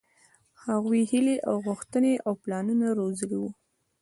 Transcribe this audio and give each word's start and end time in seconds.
هغوۍ 0.63 1.01
هيلې 1.11 1.35
او 1.47 1.55
غوښتنې 1.67 2.13
او 2.25 2.33
پلانونه 2.43 2.87
روزلي 2.99 3.37
وو. 3.39 3.49